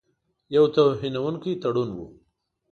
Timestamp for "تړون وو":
1.63-2.05